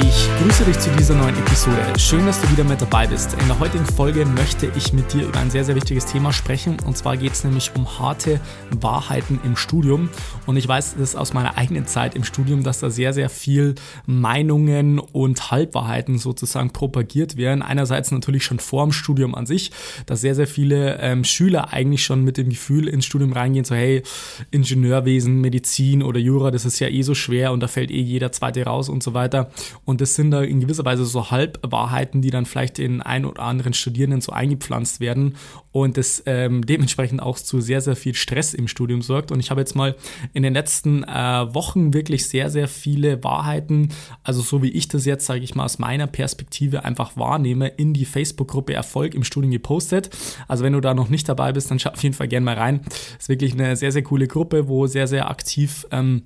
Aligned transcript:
Ich 0.00 0.28
grüße 0.42 0.64
dich 0.64 0.78
zu 0.80 0.90
dieser 0.98 1.14
neuen 1.14 1.36
Episode. 1.38 1.76
Schön, 1.98 2.26
dass 2.26 2.40
du 2.40 2.50
wieder 2.50 2.64
mit 2.64 2.80
dabei 2.80 3.06
bist. 3.06 3.34
In 3.34 3.46
der 3.46 3.60
heutigen 3.60 3.86
Folge 3.86 4.26
möchte 4.26 4.70
ich 4.76 4.92
mit 4.92 5.12
dir 5.12 5.28
über 5.28 5.38
ein 5.38 5.50
sehr, 5.50 5.64
sehr 5.64 5.76
wichtiges 5.76 6.06
Thema 6.06 6.32
sprechen. 6.32 6.78
Und 6.84 6.96
zwar 6.96 7.16
geht 7.16 7.32
es 7.32 7.44
nämlich 7.44 7.70
um 7.76 8.00
harte 8.00 8.40
Wahrheiten 8.70 9.38
im 9.44 9.56
Studium. 9.56 10.08
Und 10.46 10.56
ich 10.56 10.66
weiß 10.66 10.96
das 10.98 11.14
aus 11.14 11.32
meiner 11.32 11.56
eigenen 11.56 11.86
Zeit 11.86 12.16
im 12.16 12.24
Studium, 12.24 12.64
dass 12.64 12.80
da 12.80 12.90
sehr, 12.90 13.12
sehr 13.12 13.30
viel 13.30 13.76
Meinungen 14.06 14.98
und 14.98 15.52
Halbwahrheiten 15.52 16.18
sozusagen 16.18 16.70
propagiert 16.70 17.36
werden. 17.36 17.62
Einerseits 17.62 18.10
natürlich 18.10 18.44
schon 18.44 18.58
vor 18.58 18.84
dem 18.84 18.92
Studium 18.92 19.34
an 19.36 19.46
sich, 19.46 19.70
dass 20.06 20.20
sehr, 20.20 20.34
sehr 20.34 20.48
viele 20.48 20.98
ähm, 21.00 21.22
Schüler 21.22 21.72
eigentlich 21.72 22.02
schon 22.02 22.24
mit 22.24 22.36
dem 22.36 22.48
Gefühl 22.48 22.88
ins 22.88 23.04
Studium 23.04 23.32
reingehen, 23.32 23.64
so 23.64 23.76
hey, 23.76 24.02
Ingenieurwesen, 24.50 25.40
Medizin 25.40 26.02
oder 26.02 26.18
Jura, 26.18 26.50
das 26.50 26.64
ist 26.64 26.80
ja 26.80 26.88
eh 26.88 27.02
so 27.02 27.14
schwer 27.14 27.52
und 27.52 27.60
da 27.60 27.68
fällt 27.68 27.92
eh 27.92 28.00
jeder 28.00 28.32
zweite 28.32 28.64
raus 28.64 28.88
und 28.88 29.02
so 29.02 29.14
weiter. 29.14 29.50
Und 29.84 30.00
das 30.00 30.14
sind 30.14 30.30
da 30.30 30.42
in 30.42 30.60
gewisser 30.60 30.84
Weise 30.84 31.04
so 31.04 31.30
Halbwahrheiten, 31.30 32.22
die 32.22 32.30
dann 32.30 32.46
vielleicht 32.46 32.78
in 32.78 33.02
ein 33.02 33.24
oder 33.24 33.42
anderen 33.42 33.74
Studierenden 33.74 34.20
so 34.20 34.32
eingepflanzt 34.32 35.00
werden 35.00 35.36
und 35.72 35.96
das 35.96 36.22
ähm, 36.26 36.64
dementsprechend 36.64 37.20
auch 37.20 37.36
zu 37.36 37.60
sehr, 37.60 37.80
sehr 37.80 37.96
viel 37.96 38.14
Stress 38.14 38.54
im 38.54 38.68
Studium 38.68 39.02
sorgt. 39.02 39.32
Und 39.32 39.40
ich 39.40 39.50
habe 39.50 39.60
jetzt 39.60 39.74
mal 39.74 39.96
in 40.32 40.42
den 40.42 40.54
letzten 40.54 41.02
äh, 41.02 41.54
Wochen 41.54 41.92
wirklich 41.92 42.28
sehr, 42.28 42.48
sehr 42.48 42.68
viele 42.68 43.22
Wahrheiten, 43.24 43.88
also 44.22 44.40
so 44.40 44.62
wie 44.62 44.70
ich 44.70 44.88
das 44.88 45.04
jetzt, 45.04 45.26
sage 45.26 45.40
ich 45.40 45.54
mal, 45.54 45.64
aus 45.64 45.78
meiner 45.78 46.06
Perspektive 46.06 46.84
einfach 46.84 47.16
wahrnehme, 47.16 47.68
in 47.68 47.92
die 47.92 48.04
Facebook-Gruppe 48.04 48.72
Erfolg 48.72 49.14
im 49.14 49.24
Studium 49.24 49.50
gepostet. 49.50 50.10
Also 50.46 50.64
wenn 50.64 50.74
du 50.74 50.80
da 50.80 50.94
noch 50.94 51.08
nicht 51.08 51.28
dabei 51.28 51.52
bist, 51.52 51.70
dann 51.70 51.78
schau 51.78 51.90
auf 51.90 52.02
jeden 52.02 52.14
Fall 52.14 52.28
gerne 52.28 52.44
mal 52.44 52.54
rein. 52.54 52.80
Ist 53.18 53.28
wirklich 53.28 53.52
eine 53.54 53.76
sehr, 53.76 53.92
sehr 53.92 54.02
coole 54.02 54.28
Gruppe, 54.28 54.68
wo 54.68 54.86
sehr, 54.86 55.08
sehr 55.08 55.28
aktiv 55.28 55.86
ähm, 55.90 56.22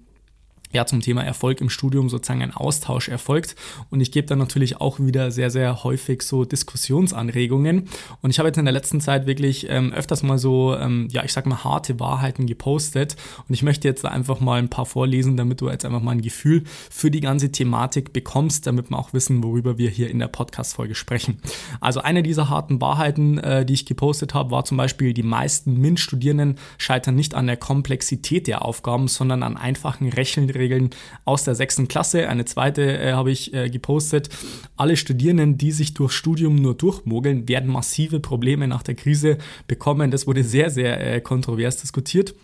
ja, 0.72 0.86
zum 0.86 1.00
Thema 1.00 1.22
Erfolg 1.24 1.60
im 1.60 1.70
Studium 1.70 2.08
sozusagen 2.08 2.42
ein 2.42 2.54
Austausch 2.54 3.08
erfolgt. 3.08 3.56
Und 3.90 4.00
ich 4.00 4.12
gebe 4.12 4.26
dann 4.26 4.38
natürlich 4.38 4.80
auch 4.80 5.00
wieder 5.00 5.30
sehr, 5.30 5.50
sehr 5.50 5.84
häufig 5.84 6.22
so 6.22 6.44
Diskussionsanregungen. 6.44 7.88
Und 8.22 8.30
ich 8.30 8.38
habe 8.38 8.48
jetzt 8.48 8.58
in 8.58 8.64
der 8.64 8.72
letzten 8.72 9.00
Zeit 9.00 9.26
wirklich 9.26 9.66
ähm, 9.68 9.92
öfters 9.92 10.22
mal 10.22 10.38
so, 10.38 10.76
ähm, 10.76 11.08
ja, 11.10 11.24
ich 11.24 11.32
sag 11.32 11.46
mal, 11.46 11.64
harte 11.64 11.98
Wahrheiten 12.00 12.46
gepostet. 12.46 13.16
Und 13.48 13.54
ich 13.54 13.62
möchte 13.62 13.88
jetzt 13.88 14.04
einfach 14.04 14.40
mal 14.40 14.58
ein 14.58 14.68
paar 14.68 14.86
vorlesen, 14.86 15.36
damit 15.36 15.60
du 15.60 15.68
jetzt 15.68 15.84
einfach 15.84 16.02
mal 16.02 16.12
ein 16.12 16.22
Gefühl 16.22 16.64
für 16.90 17.10
die 17.10 17.20
ganze 17.20 17.50
Thematik 17.50 18.12
bekommst, 18.12 18.66
damit 18.66 18.90
wir 18.90 18.98
auch 18.98 19.12
wissen, 19.12 19.42
worüber 19.42 19.78
wir 19.78 19.90
hier 19.90 20.10
in 20.10 20.18
der 20.18 20.28
Podcast-Folge 20.28 20.94
sprechen. 20.94 21.38
Also 21.80 22.00
eine 22.00 22.22
dieser 22.22 22.48
harten 22.48 22.80
Wahrheiten, 22.80 23.38
äh, 23.38 23.64
die 23.64 23.74
ich 23.74 23.86
gepostet 23.86 24.34
habe, 24.34 24.50
war 24.50 24.64
zum 24.64 24.76
Beispiel, 24.76 25.14
die 25.14 25.22
meisten 25.22 25.80
MINT-Studierenden 25.80 26.56
scheitern 26.76 27.14
nicht 27.14 27.34
an 27.34 27.46
der 27.46 27.56
Komplexität 27.56 28.46
der 28.46 28.64
Aufgaben, 28.64 29.08
sondern 29.08 29.42
an 29.42 29.56
einfachen 29.56 30.08
Rechnern 30.08 30.48
Regeln 30.58 30.90
aus 31.24 31.44
der 31.44 31.54
sechsten 31.54 31.88
Klasse. 31.88 32.28
Eine 32.28 32.44
zweite 32.44 32.98
äh, 32.98 33.12
habe 33.12 33.30
ich 33.30 33.54
äh, 33.54 33.70
gepostet. 33.70 34.28
Alle 34.76 34.96
Studierenden, 34.96 35.58
die 35.58 35.72
sich 35.72 35.94
durch 35.94 36.12
Studium 36.12 36.56
nur 36.56 36.74
durchmogeln, 36.74 37.48
werden 37.48 37.70
massive 37.70 38.20
Probleme 38.20 38.68
nach 38.68 38.82
der 38.82 38.94
Krise 38.94 39.38
bekommen. 39.66 40.10
Das 40.10 40.26
wurde 40.26 40.44
sehr, 40.44 40.70
sehr 40.70 41.14
äh, 41.14 41.20
kontrovers 41.20 41.78
diskutiert 41.78 42.34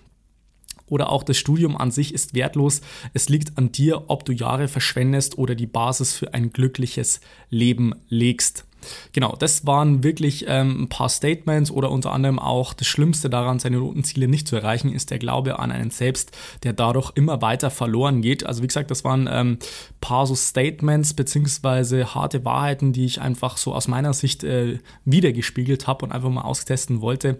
oder 0.87 1.11
auch 1.11 1.23
das 1.23 1.37
Studium 1.37 1.77
an 1.77 1.91
sich 1.91 2.13
ist 2.13 2.35
wertlos. 2.35 2.81
Es 3.15 3.29
liegt 3.29 3.57
an 3.59 3.73
dir, 3.73 4.05
ob 4.09 4.25
du 4.25 4.33
Jahre 4.33 4.69
verschwendest 4.69 5.39
oder 5.39 5.55
die 5.55 5.67
Basis 5.67 6.15
für 6.15 6.35
ein 6.35 6.51
glückliches 6.51 7.21
Leben 7.51 7.95
legst. 8.09 8.67
Genau, 9.13 9.37
das 9.39 9.67
waren 9.67 10.03
wirklich 10.03 10.45
ähm, 10.49 10.83
ein 10.83 10.89
paar 10.89 11.09
Statements 11.09 11.71
oder 11.71 11.91
unter 11.91 12.13
anderem 12.13 12.39
auch 12.39 12.75
das 12.75 12.87
Schlimmste 12.87 13.31
daran, 13.31 13.59
seine 13.59 13.79
Notenziele 13.79 14.29
nicht 14.29 14.49
zu 14.49 14.57
erreichen, 14.57 14.93
ist 14.93 15.11
der 15.11 15.19
Glaube 15.19 15.59
an 15.59 15.71
einen 15.71 15.91
selbst, 15.91 16.37
der 16.63 16.73
dadurch 16.73 17.13
immer 17.15 17.43
weiter 17.43 17.71
verloren 17.71 18.23
geht. 18.23 18.47
Also 18.47 18.63
wie 18.63 18.67
gesagt, 18.67 18.91
das 18.91 19.05
waren 19.05 19.29
ähm, 19.31 19.59
paar 20.01 20.27
so 20.27 20.35
Statements 20.35 21.15
beziehungsweise 21.15 22.15
harte 22.15 22.45
Wahrheiten, 22.45 22.93
die 22.93 23.05
ich 23.05 23.21
einfach 23.21 23.57
so 23.57 23.75
aus 23.75 23.89
meiner 23.89 24.13
Sicht 24.13 24.45
äh, 24.45 24.79
wiedergespiegelt 25.05 25.87
habe 25.87 26.05
und 26.05 26.13
einfach 26.13 26.31
mal 26.31 26.43
austesten 26.43 27.01
wollte, 27.01 27.39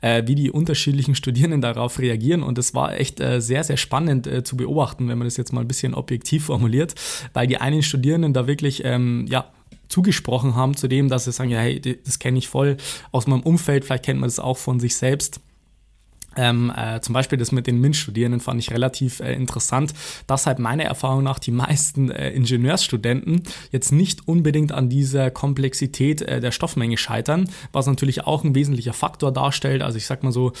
äh, 0.00 0.22
wie 0.26 0.34
die 0.34 0.50
unterschiedlichen 0.50 1.14
Studierenden 1.14 1.60
darauf 1.60 1.98
reagieren. 1.98 2.42
Und 2.42 2.58
das 2.58 2.74
war 2.74 2.98
echt 2.98 3.20
äh, 3.20 3.40
sehr, 3.40 3.64
sehr 3.64 3.76
spannend 3.76 4.26
äh, 4.26 4.42
zu 4.42 4.56
beobachten, 4.56 5.08
wenn 5.08 5.18
man 5.18 5.26
das 5.26 5.36
jetzt 5.36 5.52
mal 5.52 5.60
ein 5.60 5.68
bisschen 5.68 5.94
objektiv 5.94 6.46
formuliert, 6.46 6.94
weil 7.32 7.46
die 7.46 7.58
einen 7.58 7.82
Studierenden 7.82 8.32
da 8.32 8.46
wirklich 8.46 8.84
ähm, 8.84 9.26
ja, 9.28 9.50
zugesprochen 9.88 10.54
haben 10.54 10.76
zu 10.76 10.88
dem, 10.88 11.08
dass 11.08 11.24
sie 11.24 11.32
sagen, 11.32 11.50
ja, 11.50 11.58
hey, 11.58 11.80
das 12.04 12.18
kenne 12.18 12.38
ich 12.38 12.48
voll 12.48 12.76
aus 13.12 13.26
meinem 13.26 13.42
Umfeld, 13.42 13.84
vielleicht 13.84 14.04
kennt 14.04 14.20
man 14.20 14.28
das 14.28 14.38
auch 14.38 14.58
von 14.58 14.80
sich 14.80 14.96
selbst. 14.96 15.40
Ähm, 16.36 16.72
äh, 16.76 17.00
zum 17.00 17.14
Beispiel 17.14 17.38
das 17.38 17.50
mit 17.50 17.66
den 17.66 17.80
MINT-Studierenden 17.80 18.40
fand 18.40 18.60
ich 18.60 18.70
relativ 18.70 19.20
äh, 19.20 19.32
interessant, 19.32 19.94
dass 20.26 20.46
halt 20.46 20.58
meiner 20.58 20.84
Erfahrung 20.84 21.22
nach 21.22 21.38
die 21.38 21.50
meisten 21.50 22.10
äh, 22.10 22.30
Ingenieursstudenten 22.30 23.42
jetzt 23.72 23.90
nicht 23.90 24.28
unbedingt 24.28 24.72
an 24.72 24.88
dieser 24.88 25.30
Komplexität 25.30 26.22
äh, 26.22 26.40
der 26.40 26.52
Stoffmenge 26.52 26.98
scheitern, 26.98 27.48
was 27.72 27.86
natürlich 27.86 28.24
auch 28.24 28.44
ein 28.44 28.54
wesentlicher 28.54 28.92
Faktor 28.92 29.32
darstellt. 29.32 29.82
Also 29.82 29.96
ich 29.96 30.06
sag 30.06 30.22
mal 30.22 30.32
so, 30.32 30.52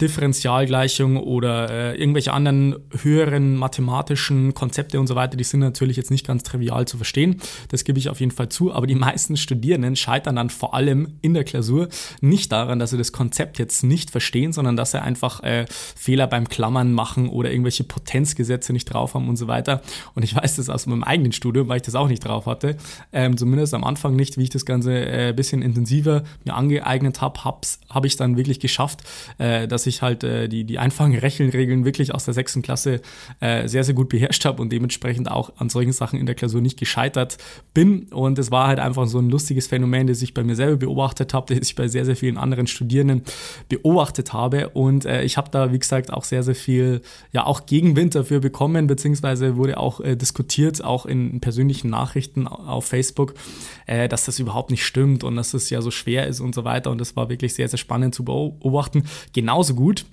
Differentialgleichung 0.00 1.16
oder 1.16 1.70
äh, 1.70 1.98
irgendwelche 1.98 2.32
anderen 2.32 2.76
höheren 3.02 3.56
mathematischen 3.56 4.52
Konzepte 4.52 5.00
und 5.00 5.06
so 5.06 5.14
weiter, 5.14 5.36
die 5.36 5.44
sind 5.44 5.60
natürlich 5.60 5.96
jetzt 5.96 6.10
nicht 6.10 6.26
ganz 6.26 6.42
trivial 6.42 6.86
zu 6.86 6.98
verstehen. 6.98 7.40
Das 7.68 7.84
gebe 7.84 7.98
ich 7.98 8.10
auf 8.10 8.20
jeden 8.20 8.32
Fall 8.32 8.50
zu. 8.50 8.72
Aber 8.72 8.86
die 8.86 8.94
meisten 9.06 9.36
Studierenden 9.36 9.96
scheitern 9.96 10.36
dann 10.36 10.50
vor 10.50 10.74
allem 10.74 11.14
in 11.22 11.32
der 11.32 11.44
Klausur 11.44 11.88
nicht 12.20 12.52
daran, 12.52 12.78
dass 12.78 12.90
sie 12.90 12.98
das 12.98 13.12
Konzept 13.12 13.58
jetzt 13.58 13.84
nicht 13.84 14.10
verstehen, 14.10 14.52
sondern 14.52 14.76
dass 14.76 14.90
sie 14.90 15.00
einfach 15.00 15.42
äh, 15.42 15.64
Fehler 15.68 16.26
beim 16.26 16.48
Klammern 16.48 16.92
machen 16.92 17.28
oder 17.30 17.50
irgendwelche 17.50 17.84
Potenzgesetze 17.84 18.74
nicht 18.74 18.86
drauf 18.86 19.14
haben 19.14 19.28
und 19.28 19.36
so 19.36 19.48
weiter. 19.48 19.80
Und 20.14 20.24
ich 20.24 20.34
weiß 20.34 20.56
das 20.56 20.68
aus 20.68 20.86
meinem 20.86 21.04
eigenen 21.04 21.32
Studium, 21.32 21.68
weil 21.68 21.76
ich 21.78 21.82
das 21.82 21.94
auch 21.94 22.08
nicht 22.08 22.24
drauf 22.24 22.44
hatte. 22.44 22.76
Ähm, 23.12 23.38
zumindest 23.38 23.72
am 23.72 23.84
Anfang 23.84 24.14
nicht, 24.14 24.36
wie 24.36 24.42
ich 24.42 24.50
das 24.50 24.66
Ganze 24.66 24.90
ein 24.90 25.30
äh, 25.30 25.32
bisschen 25.34 25.62
intensiver 25.62 26.24
mir 26.44 26.54
angeeignet 26.54 27.22
habe, 27.22 27.44
habe 27.44 27.60
hab 27.88 28.04
ich 28.04 28.16
dann 28.16 28.36
wirklich 28.36 28.60
geschafft, 28.60 29.02
äh, 29.38 29.66
ich 29.86 30.02
halt 30.02 30.24
äh, 30.24 30.48
die, 30.48 30.64
die 30.64 30.78
einfachen 30.78 31.14
Rechenregeln 31.14 31.84
wirklich 31.84 32.14
aus 32.14 32.24
der 32.24 32.34
sechsten 32.34 32.62
Klasse 32.62 33.00
äh, 33.40 33.68
sehr, 33.68 33.84
sehr 33.84 33.94
gut 33.94 34.08
beherrscht 34.08 34.44
habe 34.44 34.62
und 34.62 34.72
dementsprechend 34.72 35.30
auch 35.30 35.52
an 35.58 35.68
solchen 35.68 35.92
Sachen 35.92 36.18
in 36.18 36.26
der 36.26 36.34
Klausur 36.34 36.60
nicht 36.60 36.78
gescheitert 36.78 37.38
bin. 37.74 38.04
Und 38.04 38.38
es 38.38 38.50
war 38.50 38.68
halt 38.68 38.78
einfach 38.78 39.06
so 39.06 39.18
ein 39.18 39.28
lustiges 39.28 39.66
Phänomen, 39.66 40.06
das 40.06 40.22
ich 40.22 40.34
bei 40.34 40.42
mir 40.42 40.56
selber 40.56 40.76
beobachtet 40.76 41.34
habe, 41.34 41.54
das 41.54 41.68
ich 41.68 41.74
bei 41.74 41.88
sehr, 41.88 42.04
sehr 42.04 42.16
vielen 42.16 42.38
anderen 42.38 42.66
Studierenden 42.66 43.22
beobachtet 43.68 44.32
habe. 44.32 44.70
Und 44.70 45.04
äh, 45.04 45.22
ich 45.22 45.36
habe 45.36 45.50
da, 45.50 45.72
wie 45.72 45.78
gesagt, 45.78 46.12
auch 46.12 46.24
sehr, 46.24 46.42
sehr 46.42 46.54
viel, 46.54 47.02
ja, 47.32 47.44
auch 47.44 47.66
Gegenwind 47.66 48.14
dafür 48.14 48.40
bekommen, 48.40 48.86
beziehungsweise 48.86 49.56
wurde 49.56 49.78
auch 49.78 50.00
äh, 50.00 50.16
diskutiert, 50.16 50.82
auch 50.82 51.06
in 51.06 51.40
persönlichen 51.40 51.90
Nachrichten 51.90 52.46
auf 52.46 52.86
Facebook, 52.86 53.34
äh, 53.86 54.08
dass 54.08 54.24
das 54.24 54.38
überhaupt 54.38 54.70
nicht 54.70 54.84
stimmt 54.84 55.24
und 55.24 55.36
dass 55.36 55.54
es 55.54 55.66
das 55.66 55.70
ja 55.70 55.80
so 55.82 55.90
schwer 55.90 56.26
ist 56.26 56.40
und 56.40 56.54
so 56.54 56.64
weiter. 56.64 56.90
Und 56.90 57.00
das 57.00 57.16
war 57.16 57.28
wirklich 57.28 57.54
sehr, 57.54 57.68
sehr 57.68 57.78
spannend 57.78 58.14
zu 58.14 58.24
beobachten. 58.24 59.04
Genauso 59.32 59.74
gut 59.76 60.04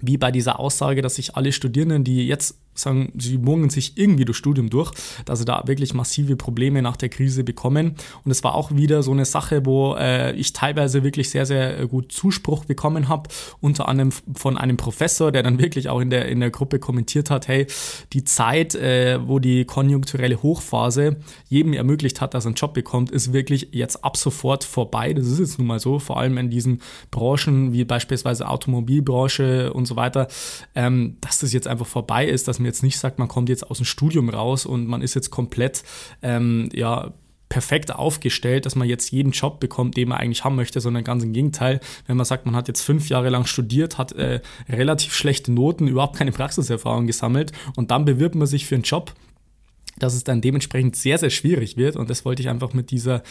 wie 0.00 0.16
bei 0.16 0.30
dieser 0.30 0.58
Aussage, 0.58 1.02
dass 1.02 1.16
sich 1.16 1.36
alle 1.36 1.52
Studierenden, 1.52 2.04
die 2.04 2.26
jetzt 2.26 2.59
sagen, 2.74 3.12
sie 3.16 3.38
mogeln 3.38 3.70
sich 3.70 3.96
irgendwie 3.96 4.24
durch 4.24 4.36
Studium 4.38 4.70
durch, 4.70 4.92
dass 5.24 5.40
sie 5.40 5.44
da 5.44 5.62
wirklich 5.66 5.94
massive 5.94 6.36
Probleme 6.36 6.82
nach 6.82 6.96
der 6.96 7.08
Krise 7.08 7.44
bekommen. 7.44 7.96
Und 8.24 8.30
es 8.30 8.42
war 8.44 8.54
auch 8.54 8.72
wieder 8.72 9.02
so 9.02 9.12
eine 9.12 9.24
Sache, 9.24 9.66
wo 9.66 9.94
äh, 9.96 10.32
ich 10.32 10.52
teilweise 10.52 11.02
wirklich 11.02 11.30
sehr, 11.30 11.46
sehr 11.46 11.80
äh, 11.80 11.86
gut 11.86 12.12
Zuspruch 12.12 12.64
bekommen 12.64 13.08
habe, 13.08 13.28
unter 13.60 13.88
anderem 13.88 14.12
von 14.34 14.56
einem 14.56 14.76
Professor, 14.76 15.32
der 15.32 15.42
dann 15.42 15.58
wirklich 15.58 15.88
auch 15.88 16.00
in 16.00 16.10
der, 16.10 16.28
in 16.28 16.40
der 16.40 16.50
Gruppe 16.50 16.78
kommentiert 16.78 17.30
hat, 17.30 17.48
hey, 17.48 17.66
die 18.12 18.24
Zeit, 18.24 18.74
äh, 18.74 19.18
wo 19.26 19.38
die 19.38 19.64
konjunkturelle 19.64 20.42
Hochphase 20.42 21.16
jedem 21.48 21.72
ermöglicht 21.72 22.20
hat, 22.20 22.34
dass 22.34 22.44
er 22.44 22.48
einen 22.48 22.54
Job 22.54 22.74
bekommt, 22.74 23.10
ist 23.10 23.32
wirklich 23.32 23.68
jetzt 23.72 24.04
ab 24.04 24.16
sofort 24.16 24.64
vorbei. 24.64 25.12
Das 25.12 25.26
ist 25.26 25.38
jetzt 25.38 25.58
nun 25.58 25.66
mal 25.66 25.80
so, 25.80 25.98
vor 25.98 26.18
allem 26.18 26.38
in 26.38 26.50
diesen 26.50 26.80
Branchen 27.10 27.72
wie 27.72 27.84
beispielsweise 27.84 28.48
Automobilbranche 28.48 29.72
und 29.72 29.86
so 29.86 29.96
weiter, 29.96 30.28
ähm, 30.74 31.16
dass 31.20 31.38
das 31.38 31.52
jetzt 31.52 31.66
einfach 31.66 31.86
vorbei 31.86 32.26
ist, 32.26 32.48
dass 32.48 32.59
man 32.60 32.66
jetzt 32.66 32.82
nicht 32.82 32.98
sagt, 32.98 33.18
man 33.18 33.28
kommt 33.28 33.48
jetzt 33.48 33.70
aus 33.70 33.78
dem 33.78 33.86
Studium 33.86 34.28
raus 34.28 34.66
und 34.66 34.86
man 34.86 35.02
ist 35.02 35.14
jetzt 35.14 35.30
komplett, 35.30 35.82
ähm, 36.22 36.68
ja, 36.72 37.12
perfekt 37.50 37.92
aufgestellt, 37.92 38.64
dass 38.64 38.76
man 38.76 38.88
jetzt 38.88 39.10
jeden 39.10 39.32
Job 39.32 39.58
bekommt, 39.60 39.96
den 39.96 40.08
man 40.08 40.18
eigentlich 40.18 40.44
haben 40.44 40.54
möchte, 40.54 40.80
sondern 40.80 41.02
ganz 41.04 41.24
im 41.24 41.32
Gegenteil. 41.32 41.80
Wenn 42.06 42.16
man 42.16 42.24
sagt, 42.24 42.46
man 42.46 42.54
hat 42.54 42.68
jetzt 42.68 42.82
fünf 42.82 43.08
Jahre 43.08 43.28
lang 43.28 43.44
studiert, 43.44 43.98
hat 43.98 44.12
äh, 44.12 44.40
relativ 44.68 45.12
schlechte 45.12 45.52
Noten, 45.52 45.88
überhaupt 45.88 46.16
keine 46.16 46.30
Praxiserfahrung 46.32 47.06
gesammelt 47.08 47.52
und 47.74 47.90
dann 47.90 48.04
bewirbt 48.04 48.36
man 48.36 48.46
sich 48.46 48.66
für 48.66 48.76
einen 48.76 48.84
Job, 48.84 49.12
dass 50.02 50.14
es 50.14 50.24
dann 50.24 50.40
dementsprechend 50.40 50.96
sehr, 50.96 51.18
sehr 51.18 51.30
schwierig 51.30 51.76
wird. 51.76 51.96
Und 51.96 52.10
das 52.10 52.24
wollte 52.24 52.42
ich 52.42 52.48
einfach 52.48 52.72
mit 52.72 52.90
dieser, 52.90 53.22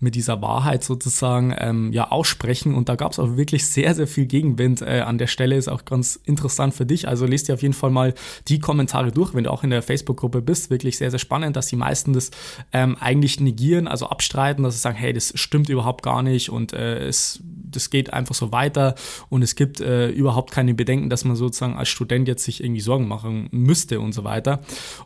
mit 0.00 0.14
dieser 0.14 0.40
Wahrheit 0.42 0.84
sozusagen 0.84 1.54
ähm, 1.58 1.92
ja 1.92 2.10
aussprechen. 2.10 2.74
Und 2.74 2.88
da 2.88 2.96
gab 2.96 3.12
es 3.12 3.18
auch 3.18 3.36
wirklich 3.36 3.66
sehr, 3.66 3.94
sehr 3.94 4.06
viel 4.06 4.26
Gegenwind 4.26 4.82
äh, 4.82 5.00
an 5.00 5.18
der 5.18 5.26
Stelle. 5.26 5.56
Ist 5.56 5.68
auch 5.68 5.84
ganz 5.84 6.20
interessant 6.24 6.74
für 6.74 6.86
dich. 6.86 7.08
Also 7.08 7.26
lest 7.26 7.48
dir 7.48 7.54
auf 7.54 7.62
jeden 7.62 7.74
Fall 7.74 7.90
mal 7.90 8.14
die 8.48 8.58
Kommentare 8.58 9.12
durch, 9.12 9.34
wenn 9.34 9.44
du 9.44 9.52
auch 9.52 9.64
in 9.64 9.70
der 9.70 9.82
Facebook-Gruppe 9.82 10.42
bist. 10.42 10.70
Wirklich 10.70 10.96
sehr, 10.98 11.10
sehr 11.10 11.18
spannend, 11.18 11.56
dass 11.56 11.68
die 11.68 11.76
meisten 11.76 12.12
das 12.12 12.30
ähm, 12.72 12.96
eigentlich 13.00 13.40
negieren, 13.40 13.88
also 13.88 14.08
abstreiten, 14.08 14.62
dass 14.62 14.74
sie 14.74 14.80
sagen, 14.80 14.96
hey, 14.96 15.12
das 15.12 15.32
stimmt 15.34 15.68
überhaupt 15.68 16.02
gar 16.02 16.22
nicht 16.22 16.50
und 16.50 16.72
äh, 16.72 17.06
es, 17.06 17.40
das 17.76 17.90
geht 17.90 18.12
einfach 18.12 18.34
so 18.34 18.52
weiter 18.52 18.94
und 19.28 19.42
es 19.42 19.54
gibt 19.54 19.80
äh, 19.80 20.08
überhaupt 20.08 20.50
keine 20.50 20.74
Bedenken, 20.74 21.10
dass 21.10 21.24
man 21.24 21.36
sozusagen 21.36 21.76
als 21.76 21.88
Student 21.88 22.26
jetzt 22.26 22.44
sich 22.44 22.62
irgendwie 22.62 22.80
Sorgen 22.80 23.06
machen 23.06 23.48
müsste 23.52 24.00
und 24.00 24.12
so 24.12 24.24
weiter. 24.24 24.60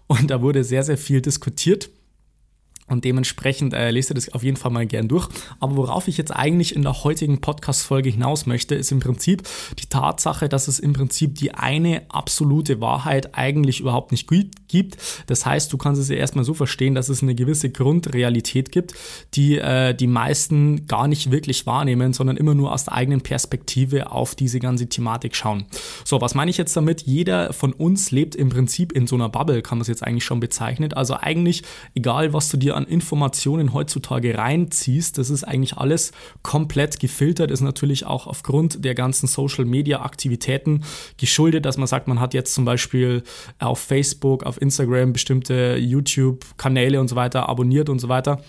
Und 0.06 0.30
da 0.30 0.40
wurde 0.40 0.64
sehr, 0.64 0.84
sehr 0.84 0.98
viel 0.98 1.20
diskutiert. 1.20 1.90
Und 2.90 3.04
dementsprechend 3.04 3.72
äh, 3.72 3.92
lest 3.92 4.10
ihr 4.10 4.14
das 4.14 4.34
auf 4.34 4.42
jeden 4.42 4.56
Fall 4.56 4.72
mal 4.72 4.84
gern 4.84 5.06
durch. 5.06 5.28
Aber 5.60 5.76
worauf 5.76 6.08
ich 6.08 6.18
jetzt 6.18 6.32
eigentlich 6.32 6.74
in 6.74 6.82
der 6.82 7.04
heutigen 7.04 7.40
Podcast-Folge 7.40 8.10
hinaus 8.10 8.46
möchte, 8.46 8.74
ist 8.74 8.90
im 8.90 8.98
Prinzip 8.98 9.44
die 9.78 9.86
Tatsache, 9.86 10.48
dass 10.48 10.66
es 10.66 10.80
im 10.80 10.92
Prinzip 10.92 11.36
die 11.36 11.52
eine 11.54 12.02
absolute 12.08 12.80
Wahrheit 12.80 13.36
eigentlich 13.36 13.78
überhaupt 13.78 14.10
nicht 14.10 14.26
gibt. 14.70 14.96
Das 15.26 15.44
heißt, 15.46 15.72
du 15.72 15.76
kannst 15.76 16.00
es 16.00 16.08
ja 16.08 16.16
erstmal 16.16 16.44
so 16.44 16.54
verstehen, 16.54 16.94
dass 16.94 17.08
es 17.08 17.22
eine 17.22 17.34
gewisse 17.34 17.70
Grundrealität 17.70 18.72
gibt, 18.72 18.94
die 19.34 19.58
äh, 19.58 19.94
die 19.94 20.06
meisten 20.06 20.86
gar 20.86 21.08
nicht 21.08 21.30
wirklich 21.30 21.66
wahrnehmen, 21.66 22.12
sondern 22.12 22.36
immer 22.36 22.54
nur 22.54 22.72
aus 22.72 22.84
der 22.84 22.94
eigenen 22.94 23.20
Perspektive 23.20 24.10
auf 24.10 24.34
diese 24.34 24.60
ganze 24.60 24.88
Thematik 24.88 25.36
schauen. 25.36 25.66
So, 26.04 26.20
was 26.20 26.34
meine 26.34 26.50
ich 26.50 26.56
jetzt 26.56 26.76
damit? 26.76 27.02
Jeder 27.02 27.52
von 27.52 27.72
uns 27.72 28.10
lebt 28.10 28.34
im 28.34 28.48
Prinzip 28.48 28.92
in 28.92 29.06
so 29.06 29.16
einer 29.16 29.28
Bubble, 29.28 29.62
kann 29.62 29.78
man 29.78 29.82
es 29.82 29.88
jetzt 29.88 30.02
eigentlich 30.02 30.24
schon 30.24 30.40
bezeichnen. 30.40 30.92
Also 30.92 31.14
eigentlich, 31.14 31.62
egal 31.94 32.32
was 32.32 32.48
du 32.48 32.56
dir 32.56 32.76
an 32.76 32.84
Informationen 32.84 33.72
heutzutage 33.72 34.36
reinziehst, 34.36 35.18
das 35.18 35.30
ist 35.30 35.44
eigentlich 35.44 35.76
alles 35.76 36.12
komplett 36.42 37.00
gefiltert, 37.00 37.50
ist 37.50 37.60
natürlich 37.60 38.06
auch 38.06 38.26
aufgrund 38.26 38.84
der 38.84 38.94
ganzen 38.94 39.26
Social-Media-Aktivitäten 39.26 40.84
geschuldet, 41.16 41.64
dass 41.64 41.76
man 41.76 41.86
sagt, 41.86 42.08
man 42.08 42.20
hat 42.20 42.34
jetzt 42.34 42.54
zum 42.54 42.64
Beispiel 42.64 43.22
auf 43.58 43.78
Facebook, 43.78 44.44
auf 44.44 44.59
Instagram 44.60 45.12
bestimmte 45.12 45.76
YouTube-Kanäle 45.78 47.00
und 47.00 47.08
so 47.08 47.16
weiter 47.16 47.48
abonniert 47.48 47.88
und 47.88 47.98
so 47.98 48.08
weiter. 48.08 48.40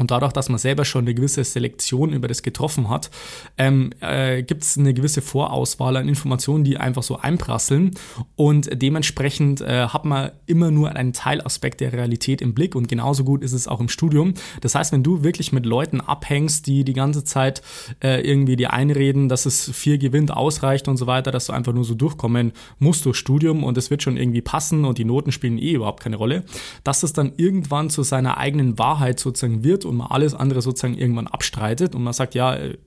Und 0.00 0.10
dadurch, 0.10 0.32
dass 0.32 0.48
man 0.48 0.58
selber 0.58 0.86
schon 0.86 1.04
eine 1.04 1.14
gewisse 1.14 1.44
Selektion 1.44 2.14
über 2.14 2.26
das 2.26 2.42
getroffen 2.42 2.88
hat, 2.88 3.10
ähm, 3.58 3.90
äh, 4.00 4.42
gibt 4.42 4.62
es 4.62 4.78
eine 4.78 4.94
gewisse 4.94 5.20
Vorauswahl 5.20 5.94
an 5.98 6.08
Informationen, 6.08 6.64
die 6.64 6.78
einfach 6.78 7.02
so 7.02 7.18
einprasseln. 7.18 7.90
Und 8.34 8.70
dementsprechend 8.72 9.60
äh, 9.60 9.88
hat 9.88 10.06
man 10.06 10.30
immer 10.46 10.70
nur 10.70 10.96
einen 10.96 11.12
Teilaspekt 11.12 11.82
der 11.82 11.92
Realität 11.92 12.40
im 12.40 12.54
Blick. 12.54 12.74
Und 12.74 12.88
genauso 12.88 13.24
gut 13.24 13.44
ist 13.44 13.52
es 13.52 13.68
auch 13.68 13.78
im 13.78 13.90
Studium. 13.90 14.32
Das 14.62 14.74
heißt, 14.74 14.90
wenn 14.92 15.02
du 15.02 15.22
wirklich 15.22 15.52
mit 15.52 15.66
Leuten 15.66 16.00
abhängst, 16.00 16.66
die 16.66 16.82
die 16.82 16.94
ganze 16.94 17.22
Zeit 17.22 17.60
äh, 18.02 18.26
irgendwie 18.26 18.56
dir 18.56 18.72
einreden, 18.72 19.28
dass 19.28 19.44
es 19.44 19.70
vier 19.70 19.98
gewinnt, 19.98 20.34
ausreicht 20.34 20.88
und 20.88 20.96
so 20.96 21.06
weiter, 21.06 21.30
dass 21.30 21.44
du 21.44 21.52
einfach 21.52 21.74
nur 21.74 21.84
so 21.84 21.94
durchkommen 21.94 22.52
musst 22.78 23.04
durch 23.04 23.18
Studium 23.18 23.62
und 23.64 23.76
es 23.76 23.90
wird 23.90 24.02
schon 24.02 24.16
irgendwie 24.16 24.40
passen 24.40 24.86
und 24.86 24.96
die 24.96 25.04
Noten 25.04 25.30
spielen 25.30 25.58
eh 25.58 25.72
überhaupt 25.72 26.02
keine 26.02 26.16
Rolle, 26.16 26.44
dass 26.84 27.02
es 27.02 27.12
dann 27.12 27.32
irgendwann 27.36 27.90
zu 27.90 28.02
seiner 28.02 28.38
eigenen 28.38 28.78
Wahrheit 28.78 29.20
sozusagen 29.20 29.62
wird 29.62 29.89
und 29.90 29.98
man 29.98 30.06
alles 30.06 30.34
andere 30.34 30.62
sozusagen 30.62 30.96
irgendwann 30.96 31.26
abstreitet 31.26 31.94
und 31.94 32.02
man 32.02 32.14
sagt, 32.14 32.34
ja, 32.34 32.54
äh, 32.54 32.78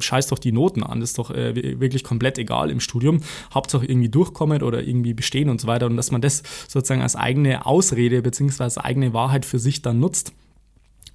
scheiß 0.00 0.28
doch 0.28 0.38
die 0.38 0.52
Noten 0.52 0.82
an, 0.82 1.00
das 1.00 1.10
ist 1.10 1.18
doch 1.18 1.30
äh, 1.30 1.80
wirklich 1.80 2.04
komplett 2.04 2.38
egal 2.38 2.70
im 2.70 2.80
Studium. 2.80 3.20
Hauptsache 3.52 3.86
irgendwie 3.86 4.08
durchkommen 4.08 4.62
oder 4.62 4.82
irgendwie 4.82 5.14
bestehen 5.14 5.50
und 5.50 5.60
so 5.60 5.66
weiter. 5.66 5.86
Und 5.86 5.96
dass 5.96 6.10
man 6.10 6.20
das 6.20 6.42
sozusagen 6.68 7.02
als 7.02 7.16
eigene 7.16 7.66
Ausrede 7.66 8.22
bzw. 8.22 8.80
eigene 8.80 9.12
Wahrheit 9.12 9.44
für 9.44 9.58
sich 9.58 9.82
dann 9.82 10.00
nutzt 10.00 10.32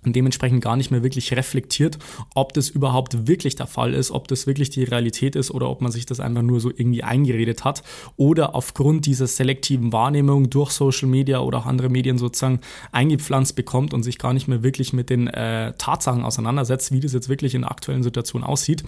und 0.05 0.15
dementsprechend 0.15 0.63
gar 0.63 0.75
nicht 0.75 0.91
mehr 0.91 1.03
wirklich 1.03 1.31
reflektiert, 1.33 1.97
ob 2.35 2.53
das 2.53 2.69
überhaupt 2.69 3.27
wirklich 3.27 3.55
der 3.55 3.67
Fall 3.67 3.93
ist, 3.93 4.11
ob 4.11 4.27
das 4.27 4.47
wirklich 4.47 4.69
die 4.69 4.83
Realität 4.83 5.35
ist 5.35 5.51
oder 5.51 5.69
ob 5.69 5.81
man 5.81 5.91
sich 5.91 6.05
das 6.05 6.19
einfach 6.19 6.41
nur 6.41 6.59
so 6.59 6.69
irgendwie 6.69 7.03
eingeredet 7.03 7.63
hat 7.63 7.83
oder 8.17 8.55
aufgrund 8.55 9.05
dieser 9.05 9.27
selektiven 9.27 9.91
Wahrnehmung 9.91 10.49
durch 10.49 10.71
Social 10.71 11.07
Media 11.07 11.39
oder 11.39 11.59
auch 11.59 11.65
andere 11.65 11.89
Medien 11.89 12.17
sozusagen 12.17 12.59
eingepflanzt 12.91 13.55
bekommt 13.55 13.93
und 13.93 14.03
sich 14.03 14.17
gar 14.17 14.33
nicht 14.33 14.47
mehr 14.47 14.63
wirklich 14.63 14.93
mit 14.93 15.09
den 15.09 15.27
äh, 15.27 15.73
Tatsachen 15.77 16.23
auseinandersetzt, 16.23 16.91
wie 16.91 16.99
das 16.99 17.13
jetzt 17.13 17.29
wirklich 17.29 17.55
in 17.55 17.61
der 17.61 17.71
aktuellen 17.71 18.03
Situation 18.03 18.43
aussieht. 18.43 18.83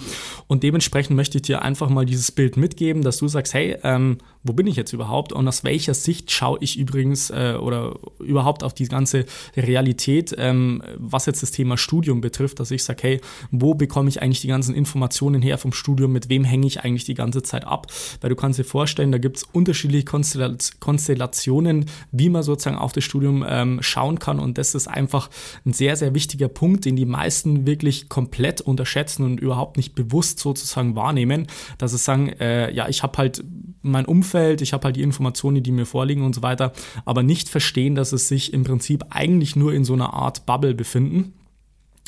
Und 0.47 0.63
dementsprechend 0.63 1.15
möchte 1.15 1.37
ich 1.37 1.43
dir 1.43 1.61
einfach 1.61 1.89
mal 1.89 2.05
dieses 2.05 2.31
Bild 2.31 2.57
mitgeben, 2.57 3.01
dass 3.01 3.17
du 3.17 3.27
sagst, 3.27 3.53
hey, 3.53 3.77
ähm, 3.83 4.17
wo 4.43 4.53
bin 4.53 4.67
ich 4.67 4.75
jetzt 4.75 4.93
überhaupt 4.93 5.33
und 5.33 5.47
aus 5.47 5.63
welcher 5.63 5.93
Sicht 5.93 6.31
schaue 6.31 6.59
ich 6.61 6.77
übrigens 6.77 7.31
äh, 7.31 7.57
oder 7.59 7.95
überhaupt 8.19 8.63
auf 8.63 8.73
die 8.73 8.87
ganze 8.87 9.25
Realität, 9.57 10.35
ähm, 10.37 10.83
was 11.11 11.25
jetzt 11.25 11.41
das 11.41 11.51
Thema 11.51 11.77
Studium 11.77 12.21
betrifft, 12.21 12.59
dass 12.59 12.71
ich 12.71 12.83
sage, 12.83 13.03
hey, 13.03 13.21
wo 13.51 13.73
bekomme 13.73 14.09
ich 14.09 14.21
eigentlich 14.21 14.41
die 14.41 14.47
ganzen 14.47 14.75
Informationen 14.75 15.41
her 15.41 15.57
vom 15.57 15.73
Studium, 15.73 16.11
mit 16.11 16.29
wem 16.29 16.43
hänge 16.43 16.67
ich 16.67 16.83
eigentlich 16.83 17.05
die 17.05 17.13
ganze 17.13 17.43
Zeit 17.43 17.65
ab? 17.65 17.87
Weil 18.21 18.29
du 18.29 18.35
kannst 18.35 18.59
dir 18.59 18.63
vorstellen, 18.63 19.11
da 19.11 19.17
gibt 19.17 19.37
es 19.37 19.43
unterschiedliche 19.43 20.05
Konstellationen, 20.05 21.85
wie 22.11 22.29
man 22.29 22.43
sozusagen 22.43 22.77
auf 22.77 22.93
das 22.93 23.03
Studium 23.03 23.45
ähm, 23.47 23.79
schauen 23.81 24.19
kann. 24.19 24.39
Und 24.39 24.57
das 24.57 24.75
ist 24.75 24.87
einfach 24.87 25.29
ein 25.65 25.73
sehr, 25.73 25.95
sehr 25.95 26.13
wichtiger 26.13 26.47
Punkt, 26.47 26.85
den 26.85 26.95
die 26.95 27.05
meisten 27.05 27.65
wirklich 27.65 28.09
komplett 28.09 28.61
unterschätzen 28.61 29.23
und 29.23 29.39
überhaupt 29.39 29.77
nicht 29.77 29.95
bewusst 29.95 30.39
sozusagen 30.39 30.95
wahrnehmen, 30.95 31.47
dass 31.77 31.91
sie 31.91 31.97
sagen, 31.97 32.29
äh, 32.39 32.71
ja, 32.73 32.87
ich 32.89 33.03
habe 33.03 33.17
halt 33.17 33.43
mein 33.81 34.05
Umfeld, 34.05 34.61
ich 34.61 34.73
habe 34.73 34.85
halt 34.85 34.95
die 34.95 35.03
Informationen, 35.03 35.61
die 35.61 35.71
mir 35.71 35.85
vorliegen 35.85 36.23
und 36.23 36.33
so 36.33 36.41
weiter, 36.41 36.73
aber 37.05 37.23
nicht 37.23 37.49
verstehen, 37.49 37.95
dass 37.95 38.13
es 38.13 38.27
sich 38.27 38.51
im 38.53 38.63
Prinzip 38.63 39.05
eigentlich 39.09 39.55
nur 39.55 39.73
in 39.73 39.85
so 39.85 39.93
einer 39.93 40.13
Art 40.13 40.45
Bubble 40.45 40.73
befinden 40.95 41.33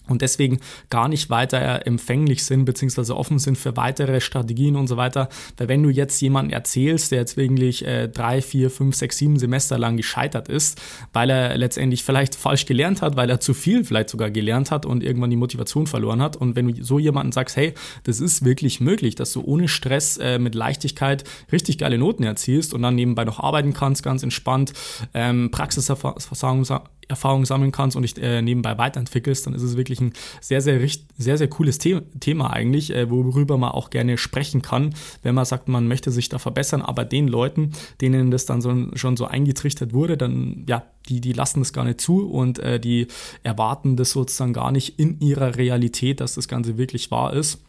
und 0.07 0.21
deswegen 0.21 0.59
gar 0.89 1.09
nicht 1.09 1.29
weiter 1.29 1.85
empfänglich 1.85 2.45
sind, 2.45 2.63
beziehungsweise 2.63 3.17
offen 3.17 3.39
sind 3.39 3.57
für 3.57 3.75
weitere 3.75 4.21
Strategien 4.21 4.77
und 4.77 4.87
so 4.87 4.95
weiter. 4.95 5.27
Weil 5.57 5.67
wenn 5.67 5.83
du 5.83 5.89
jetzt 5.89 6.21
jemanden 6.21 6.53
erzählst, 6.53 7.11
der 7.11 7.19
jetzt 7.19 7.35
wirklich 7.35 7.85
äh, 7.85 8.07
drei, 8.07 8.41
vier, 8.41 8.69
fünf, 8.71 8.95
sechs, 8.95 9.17
sieben 9.17 9.37
Semester 9.37 9.77
lang 9.77 9.97
gescheitert 9.97 10.47
ist, 10.47 10.81
weil 11.11 11.29
er 11.29 11.57
letztendlich 11.57 12.05
vielleicht 12.05 12.35
falsch 12.35 12.65
gelernt 12.65 13.01
hat, 13.01 13.17
weil 13.17 13.29
er 13.29 13.41
zu 13.41 13.53
viel 13.53 13.83
vielleicht 13.83 14.09
sogar 14.09 14.31
gelernt 14.31 14.71
hat 14.71 14.85
und 14.85 15.03
irgendwann 15.03 15.29
die 15.29 15.35
Motivation 15.35 15.87
verloren 15.87 16.21
hat. 16.21 16.37
Und 16.37 16.55
wenn 16.55 16.67
du 16.73 16.83
so 16.83 16.99
jemanden 16.99 17.33
sagst, 17.33 17.57
hey, 17.57 17.73
das 18.03 18.21
ist 18.21 18.45
wirklich 18.45 18.79
möglich, 18.79 19.15
dass 19.15 19.33
du 19.33 19.41
ohne 19.41 19.67
Stress 19.67 20.15
äh, 20.17 20.39
mit 20.39 20.55
Leichtigkeit 20.55 21.25
richtig 21.51 21.79
geile 21.79 21.97
Noten 21.97 22.23
erzielst 22.23 22.73
und 22.73 22.81
dann 22.81 22.95
nebenbei 22.95 23.25
noch 23.25 23.41
arbeiten 23.41 23.73
kannst, 23.73 24.03
ganz 24.03 24.23
entspannt, 24.23 24.71
ähm, 25.13 25.51
Praxiserfahrung 25.51 26.63
Erfahrung 27.07 27.45
sammeln 27.45 27.71
kannst 27.71 27.95
und 27.95 28.03
dich 28.03 28.17
äh, 28.21 28.41
nebenbei 28.41 28.77
weiterentwickelst, 28.77 29.45
dann 29.45 29.53
ist 29.53 29.63
es 29.63 29.77
wirklich 29.77 30.01
ein 30.01 30.13
sehr, 30.41 30.61
sehr, 30.61 30.79
sehr, 31.17 31.37
sehr 31.37 31.47
cooles 31.47 31.79
The 31.81 32.01
Thema 32.19 32.51
eigentlich, 32.51 32.93
äh, 32.93 33.09
worüber 33.09 33.57
man 33.57 33.71
auch 33.71 33.89
gerne 33.89 34.17
sprechen 34.17 34.61
kann, 34.61 34.93
wenn 35.23 35.35
man 35.35 35.45
sagt, 35.45 35.67
man 35.67 35.87
möchte 35.87 36.11
sich 36.11 36.29
da 36.29 36.39
verbessern. 36.39 36.81
Aber 36.81 37.05
den 37.05 37.27
Leuten, 37.27 37.71
denen 38.01 38.31
das 38.31 38.45
dann 38.45 38.61
so, 38.61 38.73
schon 38.95 39.17
so 39.17 39.25
eingetrichtert 39.25 39.93
wurde, 39.93 40.17
dann, 40.17 40.65
ja, 40.67 40.83
die, 41.09 41.21
die 41.21 41.33
lassen 41.33 41.59
das 41.61 41.73
gar 41.73 41.85
nicht 41.85 42.01
zu 42.01 42.29
und 42.29 42.59
äh, 42.59 42.79
die 42.79 43.07
erwarten 43.43 43.95
das 43.95 44.11
sozusagen 44.11 44.53
gar 44.53 44.71
nicht 44.71 44.99
in 44.99 45.19
ihrer 45.19 45.55
Realität, 45.55 46.19
dass 46.19 46.35
das 46.35 46.47
Ganze 46.47 46.77
wirklich 46.77 47.11
wahr 47.11 47.33
ist. 47.33 47.61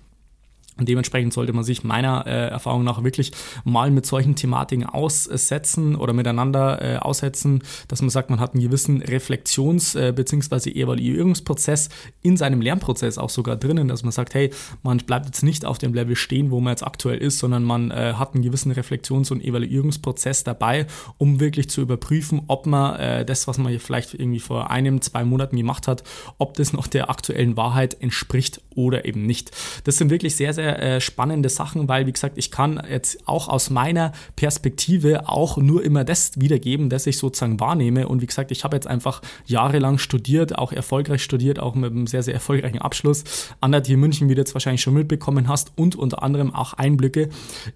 Dementsprechend 0.80 1.32
sollte 1.32 1.52
man 1.52 1.64
sich 1.64 1.82
meiner 1.84 2.26
äh, 2.26 2.48
Erfahrung 2.48 2.84
nach 2.84 3.02
wirklich 3.02 3.32
mal 3.64 3.90
mit 3.90 4.06
solchen 4.06 4.36
Thematiken 4.36 4.86
aussetzen 4.86 5.96
oder 5.96 6.12
miteinander 6.12 6.80
äh, 6.80 6.96
aussetzen, 6.98 7.62
dass 7.88 8.00
man 8.00 8.10
sagt, 8.10 8.30
man 8.30 8.40
hat 8.40 8.54
einen 8.54 8.62
gewissen 8.62 9.02
Reflexions- 9.02 9.96
äh, 9.98 10.12
bzw. 10.12 10.70
Evaluierungsprozess 10.70 11.88
in 12.22 12.36
seinem 12.36 12.60
Lernprozess 12.60 13.18
auch 13.18 13.30
sogar 13.30 13.56
drinnen, 13.56 13.88
dass 13.88 14.02
man 14.02 14.12
sagt, 14.12 14.34
hey, 14.34 14.50
man 14.82 14.98
bleibt 14.98 15.26
jetzt 15.26 15.42
nicht 15.42 15.64
auf 15.64 15.78
dem 15.78 15.94
Level 15.94 16.16
stehen, 16.16 16.50
wo 16.50 16.60
man 16.60 16.72
jetzt 16.72 16.86
aktuell 16.86 17.18
ist, 17.18 17.38
sondern 17.38 17.64
man 17.64 17.90
äh, 17.90 18.14
hat 18.14 18.34
einen 18.34 18.42
gewissen 18.42 18.72
Reflexions- 18.72 19.30
und 19.30 19.42
Evaluierungsprozess 19.42 20.44
dabei, 20.44 20.86
um 21.18 21.40
wirklich 21.40 21.70
zu 21.70 21.80
überprüfen, 21.80 22.42
ob 22.46 22.66
man 22.66 22.98
äh, 22.98 23.24
das, 23.24 23.48
was 23.48 23.58
man 23.58 23.76
vielleicht 23.78 24.14
irgendwie 24.14 24.40
vor 24.40 24.70
einem, 24.70 25.00
zwei 25.00 25.24
Monaten 25.24 25.56
gemacht 25.56 25.88
hat, 25.88 26.04
ob 26.38 26.54
das 26.54 26.72
noch 26.72 26.86
der 26.86 27.10
aktuellen 27.10 27.56
Wahrheit 27.56 27.96
entspricht 28.00 28.60
oder 28.74 29.04
eben 29.04 29.26
nicht. 29.26 29.50
Das 29.84 29.96
sind 29.96 30.10
wirklich 30.10 30.36
sehr, 30.36 30.54
sehr 30.54 30.67
äh, 30.76 31.00
spannende 31.00 31.48
Sachen, 31.48 31.88
weil, 31.88 32.06
wie 32.06 32.12
gesagt, 32.12 32.38
ich 32.38 32.50
kann 32.50 32.82
jetzt 32.90 33.26
auch 33.26 33.48
aus 33.48 33.70
meiner 33.70 34.12
Perspektive 34.36 35.28
auch 35.28 35.56
nur 35.56 35.82
immer 35.84 36.04
das 36.04 36.38
wiedergeben, 36.40 36.90
das 36.90 37.06
ich 37.06 37.18
sozusagen 37.18 37.60
wahrnehme. 37.60 38.08
Und 38.08 38.22
wie 38.22 38.26
gesagt, 38.26 38.50
ich 38.50 38.64
habe 38.64 38.76
jetzt 38.76 38.86
einfach 38.86 39.22
jahrelang 39.46 39.98
studiert, 39.98 40.58
auch 40.58 40.72
erfolgreich 40.72 41.22
studiert, 41.22 41.58
auch 41.58 41.74
mit 41.74 41.92
einem 41.92 42.06
sehr, 42.06 42.22
sehr 42.22 42.34
erfolgreichen 42.34 42.78
Abschluss. 42.78 43.24
An 43.60 43.74
hier 43.84 43.96
München, 43.96 44.28
wie 44.28 44.34
du 44.34 44.40
jetzt 44.40 44.54
wahrscheinlich 44.54 44.82
schon 44.82 44.94
mitbekommen 44.94 45.48
hast, 45.48 45.72
und 45.76 45.96
unter 45.96 46.22
anderem 46.22 46.54
auch 46.54 46.74
Einblicke 46.74 47.28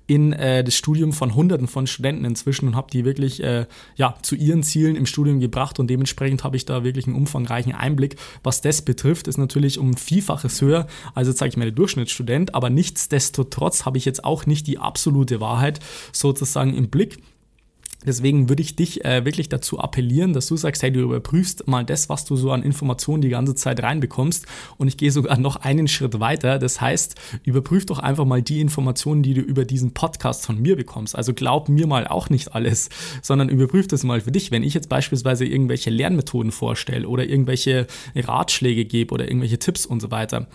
in 0.07 0.33
äh, 0.33 0.65
das 0.65 0.75
Studium 0.75 1.13
von 1.13 1.35
Hunderten 1.35 1.69
von 1.69 1.87
Studenten 1.87 2.25
inzwischen 2.25 2.67
und 2.69 2.77
habe 2.77 2.91
die 2.91 3.05
wirklich 3.05 3.43
äh, 3.43 3.67
ja, 3.97 4.15
zu 4.23 4.35
ihren 4.35 4.63
Zielen 4.63 4.97
im 4.97 5.07
Studium 5.07 5.41
gebracht. 5.41 5.79
Und 5.79 5.89
dementsprechend 5.89 6.45
habe 6.45 6.57
ich 6.57 6.65
da 6.65 6.85
wirklich 6.85 7.07
einen 7.07 7.17
umfangreichen 7.17 7.75
Einblick. 7.75 8.17
Was 8.43 8.61
das 8.61 8.83
betrifft, 8.83 9.29
ist 9.29 9.39
natürlich 9.39 9.79
um 9.79 9.97
Vielfaches 9.97 10.61
höher, 10.61 10.87
also 11.15 11.33
sage 11.33 11.51
ich 11.51 11.57
mal, 11.57 11.65
der 11.65 11.73
Durchschnittsstudent, 11.73 12.55
aber 12.55 12.71
nicht 12.71 12.82
Nichtsdestotrotz 12.83 13.85
habe 13.85 13.97
ich 13.97 14.05
jetzt 14.05 14.25
auch 14.25 14.45
nicht 14.45 14.67
die 14.67 14.79
absolute 14.79 15.41
Wahrheit 15.41 15.79
sozusagen 16.13 16.75
im 16.75 16.91
Blick 16.91 17.23
Deswegen 18.07 18.49
würde 18.49 18.63
ich 18.63 18.77
dich 18.77 19.05
äh, 19.05 19.25
wirklich 19.25 19.49
dazu 19.49 19.79
appellieren, 19.79 20.33
dass 20.33 20.47
du 20.47 20.57
sagst, 20.57 20.83
hey, 20.83 20.93
du 20.93 21.01
überprüfst 21.01 21.67
mal 21.67 21.85
das, 21.85 22.09
was 22.09 22.25
du 22.25 22.37
so 22.37 22.51
an 22.53 22.63
Informationen 22.63 23.23
die 23.23 23.29
ganze 23.29 23.55
Zeit 23.55 23.83
reinbekommst. 23.83 24.47
Und 24.79 24.89
ich 24.89 24.97
gehe 24.97 25.11
sogar 25.11 25.39
noch 25.39 25.57
einen 25.57 25.89
Schritt 25.89 26.21
weiter. 26.21 26.59
Das 26.59 26.81
heißt, 26.81 27.15
überprüf 27.45 27.87
doch 27.87 27.99
einfach 27.99 28.25
mal 28.25 28.43
die 28.43 28.61
Informationen, 28.61 29.23
die 29.23 29.35
du 29.35 29.41
über 29.41 29.65
diesen 29.65 29.95
Podcast 29.95 30.45
von 30.47 30.61
mir 30.61 30.77
bekommst. 30.77 31.17
Also 31.17 31.35
glaub 31.35 31.69
mir 31.69 31.87
mal 31.87 32.07
auch 32.07 32.31
nicht 32.31 32.55
alles, 32.55 32.89
sondern 33.23 33.49
überprüf 33.49 33.89
das 33.89 34.03
mal 34.05 34.21
für 34.21 34.33
dich. 34.33 34.51
Wenn 34.51 34.63
ich 34.63 34.75
jetzt 34.75 34.89
beispielsweise 34.89 35.45
irgendwelche 35.45 35.91
Lernmethoden 35.91 36.53
vorstelle 36.53 37.09
oder 37.09 37.25
irgendwelche 37.25 37.87
Ratschläge 38.15 38.85
gebe 38.85 39.15
oder 39.15 39.27
irgendwelche 39.27 39.59
Tipps 39.59 39.87
und 39.87 40.01
so 40.01 40.11
weiter, 40.11 40.49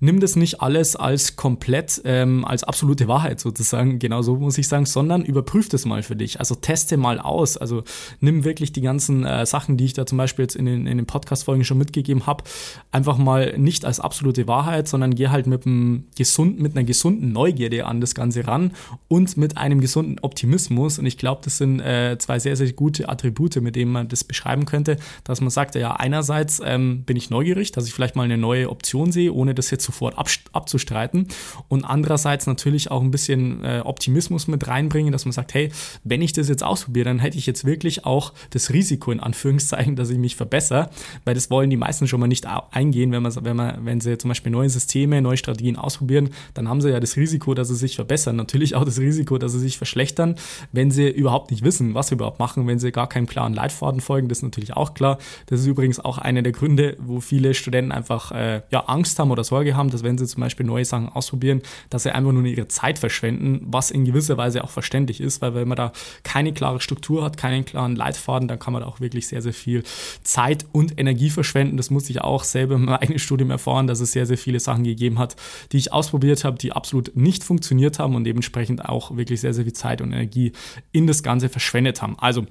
nimm 0.00 0.20
das 0.20 0.36
nicht 0.36 0.60
alles 0.60 0.96
als 0.96 1.36
komplett, 1.36 2.00
ähm, 2.04 2.44
als 2.44 2.64
absolute 2.64 3.08
Wahrheit 3.08 3.40
sozusagen, 3.40 3.98
genau 3.98 4.22
so 4.22 4.36
muss 4.36 4.58
ich 4.58 4.68
sagen, 4.68 4.86
sondern 4.86 5.24
überprüf 5.24 5.68
das 5.68 5.84
mal 5.84 6.02
für 6.02 6.16
dich. 6.16 6.40
Also 6.40 6.54
teste 6.90 6.96
mal 6.96 7.18
aus. 7.18 7.56
Also 7.56 7.82
nimm 8.20 8.44
wirklich 8.44 8.72
die 8.72 8.80
ganzen 8.80 9.24
äh, 9.24 9.46
Sachen, 9.46 9.76
die 9.76 9.84
ich 9.84 9.94
da 9.94 10.06
zum 10.06 10.18
Beispiel 10.18 10.44
jetzt 10.44 10.56
in 10.56 10.66
den, 10.66 10.86
in 10.86 10.96
den 10.98 11.06
Podcast-Folgen 11.06 11.64
schon 11.64 11.78
mitgegeben 11.78 12.26
habe, 12.26 12.44
einfach 12.90 13.18
mal 13.18 13.58
nicht 13.58 13.84
als 13.84 14.00
absolute 14.00 14.46
Wahrheit, 14.46 14.88
sondern 14.88 15.14
geh 15.14 15.28
halt 15.28 15.46
mit, 15.46 15.66
einem 15.66 16.04
gesunden, 16.16 16.62
mit 16.62 16.76
einer 16.76 16.84
gesunden 16.84 17.32
Neugierde 17.32 17.86
an 17.86 18.00
das 18.00 18.14
Ganze 18.14 18.46
ran 18.46 18.72
und 19.08 19.36
mit 19.36 19.56
einem 19.56 19.80
gesunden 19.80 20.18
Optimismus. 20.20 20.98
Und 20.98 21.06
ich 21.06 21.16
glaube, 21.16 21.42
das 21.44 21.58
sind 21.58 21.80
äh, 21.80 22.16
zwei 22.18 22.38
sehr, 22.38 22.56
sehr 22.56 22.72
gute 22.72 23.08
Attribute, 23.08 23.56
mit 23.60 23.76
denen 23.76 23.92
man 23.92 24.08
das 24.08 24.24
beschreiben 24.24 24.64
könnte, 24.64 24.96
dass 25.24 25.40
man 25.40 25.50
sagt, 25.50 25.74
ja, 25.74 25.92
einerseits 25.92 26.60
ähm, 26.64 27.04
bin 27.04 27.16
ich 27.16 27.30
neugierig, 27.30 27.72
dass 27.72 27.86
ich 27.86 27.94
vielleicht 27.94 28.16
mal 28.16 28.24
eine 28.24 28.38
neue 28.38 28.70
Option 28.70 29.12
sehe, 29.12 29.32
ohne 29.32 29.54
das 29.54 29.70
jetzt 29.70 29.84
sofort 29.84 30.16
abzustreiten. 30.52 31.28
Und 31.68 31.84
andererseits 31.84 32.46
natürlich 32.46 32.90
auch 32.90 33.02
ein 33.02 33.10
bisschen 33.10 33.64
äh, 33.64 33.82
Optimismus 33.84 34.48
mit 34.48 34.66
reinbringen, 34.66 35.12
dass 35.12 35.24
man 35.24 35.32
sagt, 35.32 35.54
hey, 35.54 35.70
wenn 36.04 36.22
ich 36.22 36.32
das 36.32 36.48
jetzt 36.48 36.62
ausprobiere, 36.80 37.04
dann 37.04 37.18
hätte 37.18 37.36
ich 37.36 37.46
jetzt 37.46 37.64
wirklich 37.64 38.06
auch 38.06 38.32
das 38.50 38.70
Risiko 38.72 39.12
in 39.12 39.20
Anführungszeichen, 39.20 39.96
dass 39.96 40.10
ich 40.10 40.18
mich 40.18 40.36
verbessere, 40.36 40.90
weil 41.24 41.34
das 41.34 41.50
wollen 41.50 41.68
die 41.70 41.76
meisten 41.76 42.06
schon 42.06 42.20
mal 42.20 42.26
nicht 42.26 42.46
eingehen, 42.70 43.12
wenn 43.12 43.22
man, 43.22 43.32
wenn 43.44 43.56
man, 43.56 43.84
wenn 43.84 44.00
sie 44.00 44.16
zum 44.16 44.28
Beispiel 44.28 44.50
neue 44.50 44.70
Systeme, 44.70 45.20
neue 45.20 45.36
Strategien 45.36 45.76
ausprobieren, 45.76 46.30
dann 46.54 46.68
haben 46.68 46.80
sie 46.80 46.90
ja 46.90 47.00
das 47.00 47.16
Risiko, 47.16 47.54
dass 47.54 47.68
sie 47.68 47.74
sich 47.74 47.96
verbessern. 47.96 48.36
Natürlich 48.36 48.74
auch 48.74 48.84
das 48.84 48.98
Risiko, 48.98 49.38
dass 49.38 49.52
sie 49.52 49.58
sich 49.58 49.76
verschlechtern, 49.76 50.36
wenn 50.72 50.90
sie 50.90 51.08
überhaupt 51.08 51.50
nicht 51.50 51.62
wissen, 51.62 51.94
was 51.94 52.08
sie 52.08 52.14
überhaupt 52.14 52.38
machen, 52.38 52.66
wenn 52.66 52.78
sie 52.78 52.92
gar 52.92 53.08
keinen 53.08 53.26
klaren 53.26 53.52
Leitfaden 53.54 54.00
folgen. 54.00 54.28
Das 54.28 54.38
ist 54.38 54.44
natürlich 54.44 54.74
auch 54.74 54.94
klar. 54.94 55.18
Das 55.46 55.60
ist 55.60 55.66
übrigens 55.66 56.00
auch 56.00 56.18
einer 56.18 56.42
der 56.42 56.52
Gründe, 56.52 56.96
wo 56.98 57.20
viele 57.20 57.54
Studenten 57.54 57.92
einfach 57.92 58.32
äh, 58.32 58.62
ja, 58.70 58.80
Angst 58.86 59.18
haben 59.18 59.30
oder 59.30 59.44
Sorge 59.44 59.76
haben, 59.76 59.90
dass 59.90 60.02
wenn 60.02 60.16
sie 60.16 60.26
zum 60.26 60.40
Beispiel 60.40 60.64
neue 60.64 60.84
Sachen 60.84 61.08
ausprobieren, 61.08 61.60
dass 61.90 62.04
sie 62.04 62.14
einfach 62.14 62.32
nur 62.32 62.44
ihre 62.44 62.68
Zeit 62.68 62.98
verschwenden, 62.98 63.66
was 63.66 63.90
in 63.90 64.04
gewisser 64.04 64.36
Weise 64.36 64.64
auch 64.64 64.70
verständlich 64.70 65.20
ist, 65.20 65.42
weil 65.42 65.54
wenn 65.54 65.68
man 65.68 65.76
da 65.76 65.92
keine 66.22 66.52
klare 66.60 66.80
Struktur 66.82 67.24
hat, 67.24 67.38
keinen 67.38 67.64
klaren 67.64 67.96
Leitfaden, 67.96 68.46
dann 68.46 68.58
kann 68.58 68.74
man 68.74 68.82
da 68.82 68.88
auch 68.88 69.00
wirklich 69.00 69.26
sehr, 69.26 69.40
sehr 69.40 69.54
viel 69.54 69.82
Zeit 70.22 70.66
und 70.72 71.00
Energie 71.00 71.30
verschwenden. 71.30 71.78
Das 71.78 71.88
muss 71.88 72.10
ich 72.10 72.20
auch 72.20 72.44
selber 72.44 72.76
meinem 72.76 72.96
eigenen 72.96 73.18
Studium 73.18 73.50
erfahren, 73.50 73.86
dass 73.86 74.00
es 74.00 74.12
sehr, 74.12 74.26
sehr 74.26 74.36
viele 74.36 74.60
Sachen 74.60 74.84
gegeben 74.84 75.18
hat, 75.18 75.36
die 75.72 75.78
ich 75.78 75.90
ausprobiert 75.94 76.44
habe, 76.44 76.58
die 76.58 76.72
absolut 76.72 77.16
nicht 77.16 77.44
funktioniert 77.44 77.98
haben 77.98 78.14
und 78.14 78.24
dementsprechend 78.24 78.84
auch 78.84 79.16
wirklich 79.16 79.40
sehr, 79.40 79.54
sehr 79.54 79.64
viel 79.64 79.72
Zeit 79.72 80.02
und 80.02 80.12
Energie 80.12 80.52
in 80.92 81.06
das 81.06 81.22
Ganze 81.22 81.48
verschwendet 81.48 82.02
haben. 82.02 82.18
Also 82.18 82.44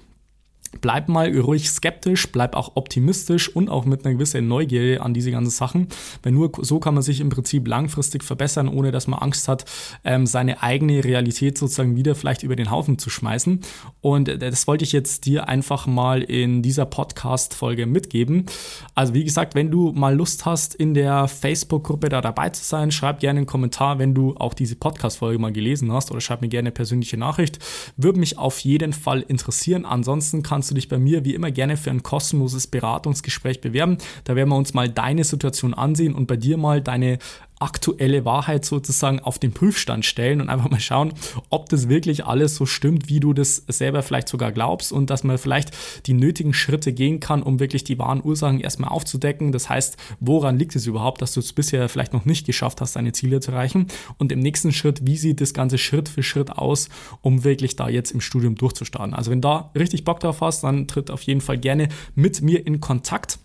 Bleib 0.81 1.09
mal 1.09 1.35
ruhig 1.35 1.69
skeptisch, 1.69 2.31
bleib 2.31 2.55
auch 2.55 2.75
optimistisch 2.75 3.53
und 3.53 3.69
auch 3.69 3.85
mit 3.85 4.05
einer 4.05 4.13
gewissen 4.13 4.47
Neugier 4.47 5.03
an 5.03 5.15
diese 5.15 5.31
ganzen 5.31 5.49
Sachen, 5.49 5.88
weil 6.21 6.31
nur 6.31 6.51
so 6.61 6.79
kann 6.79 6.93
man 6.93 7.01
sich 7.01 7.21
im 7.21 7.29
Prinzip 7.29 7.67
langfristig 7.67 8.23
verbessern, 8.23 8.67
ohne 8.67 8.91
dass 8.91 9.07
man 9.07 9.19
Angst 9.19 9.47
hat, 9.47 9.65
ähm, 10.03 10.27
seine 10.27 10.61
eigene 10.61 11.03
Realität 11.03 11.57
sozusagen 11.57 11.95
wieder 11.95 12.13
vielleicht 12.13 12.43
über 12.43 12.55
den 12.55 12.69
Haufen 12.69 12.99
zu 12.99 13.09
schmeißen. 13.09 13.61
Und 14.01 14.29
äh, 14.29 14.38
das 14.38 14.67
wollte 14.67 14.83
ich 14.83 14.91
jetzt 14.91 15.25
dir 15.25 15.49
einfach 15.49 15.88
mal 15.88 16.21
in 16.21 16.61
dieser 16.61 16.85
Podcast-Folge 16.85 17.88
mitgeben. 17.88 18.45
Also 18.93 19.15
wie 19.15 19.23
gesagt, 19.23 19.55
wenn 19.55 19.71
du 19.71 19.91
mal 19.91 20.15
Lust 20.15 20.45
hast, 20.45 20.75
in 20.75 20.93
der 20.93 21.27
Facebook-Gruppe 21.27 22.09
da 22.09 22.21
dabei 22.21 22.49
zu 22.49 22.63
sein, 22.63 22.91
schreib 22.91 23.19
gerne 23.19 23.39
einen 23.39 23.47
Kommentar, 23.47 23.97
wenn 23.97 24.13
du 24.13 24.35
auch 24.38 24.53
diese 24.53 24.75
Podcast-Folge 24.75 25.39
mal 25.39 25.51
gelesen 25.51 25.91
hast 25.91 26.11
oder 26.11 26.21
schreib 26.21 26.41
mir 26.41 26.49
gerne 26.49 26.67
eine 26.67 26.71
persönliche 26.71 27.17
Nachricht. 27.17 27.57
Würde 27.97 28.19
mich 28.19 28.38
auf 28.38 28.59
jeden 28.59 28.93
Fall 28.93 29.21
interessieren. 29.21 29.85
Ansonsten 29.85 30.43
kann 30.43 30.59
kannst 30.60 30.72
du 30.72 30.75
dich 30.75 30.89
bei 30.89 31.00
mir 31.00 31.24
wie 31.24 31.36
immer 31.36 31.51
gerne 31.51 31.78
für 31.78 31.89
ein 31.89 32.04
kostenloses 32.04 32.68
Beratungsgespräch 32.68 33.62
bewerben. 33.62 33.98
Da 34.25 34.36
werden 34.36 34.50
wir 34.50 34.58
uns 34.58 34.74
mal 34.74 34.89
deine 34.89 35.24
Situation 35.24 35.74
ansehen 35.74 36.13
und 36.13 36.28
bei 36.28 36.36
dir 36.36 36.58
mal 36.58 36.82
deine 36.82 37.18
aktuelle 37.60 38.25
Wahrheit 38.25 38.66
sozusagen 38.66 39.20
auf 39.20 39.38
den 39.38 39.54
Prüfstand 39.54 40.06
stellen 40.06 40.42
und 40.42 40.50
einfach 40.50 40.70
mal 40.70 40.80
schauen, 40.80 41.13
ob 41.50 41.70
das 41.70 41.89
wirklich 41.89 42.25
alles 42.25 42.56
so 42.56 42.66
stimmt, 42.66 43.10
wie 43.10 43.20
du 43.20 43.34
das 43.34 43.63
selber 43.68 44.01
vielleicht 44.01 44.30
sogar 44.30 44.51
glaubst 44.51 44.92
und 44.92 45.10
dass 45.10 45.24
man 45.24 45.38
vielleicht 45.38 45.72
die 46.08 46.13
nötigen 46.13 46.54
Schritte 46.54 46.94
gehen 46.94 47.20
kann, 47.20 47.44
um 47.44 47.60
wirklich 47.60 47.84
die 47.84 48.00
wahren 48.00 48.24
Ursachen 48.24 48.60
erstmal 48.60 48.89
aufzudecken. 48.89 49.51
Das 49.51 49.70
heißt, 49.70 49.98
woran 50.20 50.58
liegt 50.58 50.75
es 50.75 50.88
überhaupt, 50.88 51.22
dass 51.22 51.34
du 51.34 51.42
es 51.42 51.54
bisher 51.54 51.89
vielleicht 51.89 52.13
noch 52.13 52.25
nicht 52.25 52.46
geschafft 52.46 52.82
hast, 52.82 52.96
deine 52.96 53.12
Ziele 53.12 53.39
zu 53.42 53.51
erreichen? 53.51 53.88
Und 54.18 54.32
im 54.32 54.39
nächsten 54.39 54.72
Schritt, 54.72 55.06
wie 55.06 55.18
sieht 55.18 55.42
das 55.42 55.54
Ganze 55.54 55.78
Schritt 55.78 56.10
für 56.10 56.24
Schritt 56.24 56.51
aus, 56.51 56.89
um 57.22 57.44
wirklich 57.44 57.75
da 57.75 57.89
jetzt 57.89 58.12
im 58.12 58.22
Studium 58.22 58.56
durchzustarten? 58.56 59.13
Also 59.13 59.32
wenn 59.32 59.42
da 59.42 59.72
richtig 59.75 60.06
Bock 60.06 60.20
drauf 60.22 60.42
hast, 60.42 60.63
dann 60.63 60.88
tritt 60.88 61.12
auf 61.12 61.22
jeden 61.24 61.42
Fall 61.42 61.58
gerne 61.58 61.89
mit 62.16 62.42
mir 62.42 62.66
in 62.66 62.80
Kontakt. 62.80 63.39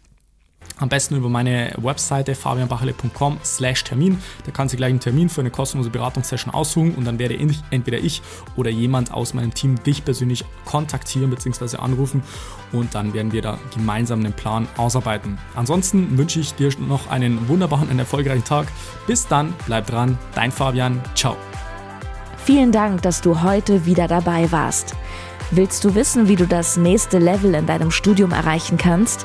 Am 0.78 0.88
besten 0.88 1.14
über 1.14 1.28
meine 1.28 1.72
Webseite 1.76 2.34
fabianbachele.com 2.34 3.38
slash 3.44 3.84
Termin. 3.84 4.18
Da 4.44 4.50
kannst 4.50 4.72
du 4.72 4.76
gleich 4.76 4.90
einen 4.90 4.98
Termin 4.98 5.28
für 5.28 5.40
eine 5.40 5.50
kostenlose 5.50 5.90
Beratungssession 5.90 6.52
aussuchen 6.52 6.96
und 6.96 7.04
dann 7.04 7.20
werde 7.20 7.38
entweder 7.70 7.98
ich 7.98 8.22
oder 8.56 8.70
jemand 8.70 9.12
aus 9.12 9.34
meinem 9.34 9.54
Team 9.54 9.80
dich 9.84 10.04
persönlich 10.04 10.44
kontaktieren 10.64 11.30
bzw. 11.30 11.76
anrufen 11.76 12.24
und 12.72 12.94
dann 12.96 13.14
werden 13.14 13.30
wir 13.30 13.40
da 13.40 13.58
gemeinsam 13.72 14.20
einen 14.20 14.32
Plan 14.32 14.66
ausarbeiten. 14.76 15.38
Ansonsten 15.54 16.18
wünsche 16.18 16.40
ich 16.40 16.54
dir 16.54 16.70
noch 16.80 17.08
einen 17.08 17.48
wunderbaren 17.48 17.88
und 17.88 17.98
erfolgreichen 18.00 18.44
Tag. 18.44 18.66
Bis 19.06 19.28
dann, 19.28 19.54
bleib 19.66 19.86
dran, 19.86 20.18
dein 20.34 20.50
Fabian, 20.50 21.00
ciao. 21.14 21.36
Vielen 22.44 22.72
Dank, 22.72 23.00
dass 23.02 23.20
du 23.20 23.42
heute 23.42 23.86
wieder 23.86 24.08
dabei 24.08 24.50
warst. 24.50 24.96
Willst 25.52 25.84
du 25.84 25.94
wissen, 25.94 26.26
wie 26.26 26.36
du 26.36 26.46
das 26.46 26.76
nächste 26.76 27.18
Level 27.18 27.54
in 27.54 27.66
deinem 27.66 27.92
Studium 27.92 28.32
erreichen 28.32 28.76
kannst? 28.76 29.24